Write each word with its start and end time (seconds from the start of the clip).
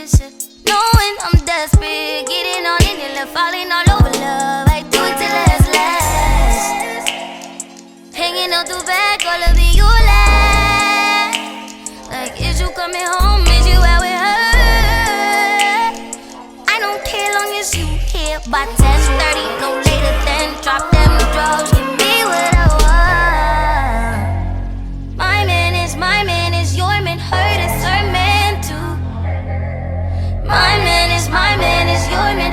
Knowing 0.00 1.16
I'm 1.20 1.44
desperate, 1.44 2.24
getting 2.24 2.64
in 3.04 3.16
falling 3.26 3.70
all 3.70 3.84
over 4.00 4.08
love. 4.16 4.66
I 4.66 4.80
do 4.88 4.96
it's 4.96 5.20
last. 5.76 7.10
Hanging 8.14 8.50
out 8.50 8.70
last. 10.08 11.36
Like, 12.08 12.40
is 12.40 12.62
you 12.62 12.70
coming 12.70 13.04
home? 13.04 13.44
You? 13.44 13.78
I 16.66 16.78
don't 16.80 17.04
care 17.04 17.34
long 17.34 17.52
as 17.60 17.76
you 17.76 17.84
here 17.84 18.40
by 18.48 18.64
10 18.64 18.76
30. 18.78 19.49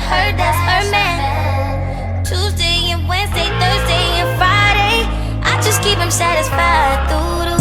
Hurt 0.07 0.37
that's 0.37 0.57
her 0.69 0.89
man. 0.89 2.23
Tuesday 2.23 2.91
and 2.95 3.07
Wednesday, 3.09 3.49
Thursday 3.59 4.05
and 4.23 4.31
Friday. 4.39 5.03
I 5.43 5.59
just 5.61 5.83
keep 5.83 5.97
him 5.97 6.11
satisfied 6.11 7.09
through 7.09 7.51
the 7.51 7.56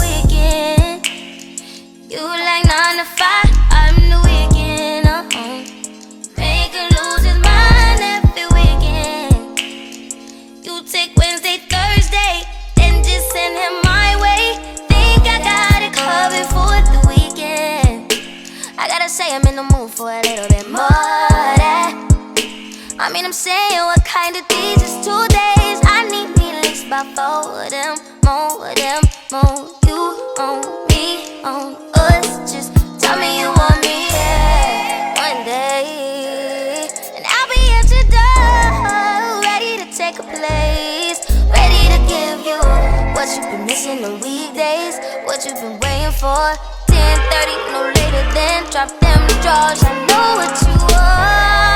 I 23.07 23.13
mean, 23.13 23.25
I'm 23.25 23.33
saying 23.33 23.87
what 23.87 24.05
kind 24.05 24.35
of 24.35 24.43
these 24.49 24.83
is 24.83 25.07
two 25.07 25.23
days. 25.31 25.79
I 25.87 26.11
need 26.11 26.27
me 26.43 26.59
least 26.67 26.91
about 26.91 27.07
four 27.15 27.63
of 27.63 27.71
them, 27.71 27.95
more 28.27 28.67
of 28.67 28.75
them, 28.75 29.01
more. 29.31 29.71
You 29.87 30.35
on 30.43 30.59
me, 30.91 31.39
on 31.47 31.79
us. 31.95 32.51
Just 32.51 32.75
tell 32.99 33.15
me 33.23 33.39
you 33.39 33.47
want 33.47 33.79
me, 33.87 34.11
yeah. 34.11 35.23
One 35.23 35.47
day, 35.47 36.91
and 37.15 37.23
I'll 37.23 37.47
be 37.47 37.63
at 37.79 37.87
your 37.95 38.11
door, 38.11 39.39
ready 39.55 39.79
to 39.79 39.87
take 39.95 40.19
a 40.19 40.27
place, 40.27 41.23
ready 41.55 41.83
to 41.95 41.99
give 42.11 42.43
you 42.43 42.59
what 43.15 43.31
you've 43.31 43.47
been 43.55 43.67
missing 43.71 44.03
the 44.03 44.19
weekdays, 44.19 44.99
what 45.23 45.47
you've 45.47 45.63
been 45.63 45.79
waiting 45.79 46.11
for. 46.11 46.59
10:30, 46.91 47.55
no 47.71 47.87
later 47.87 48.27
than 48.35 48.67
drop 48.75 48.91
them 48.99 49.23
drawers. 49.47 49.79
I 49.87 49.95
know 50.11 50.43
what 50.43 50.59
you 50.67 50.75
want. 50.91 51.76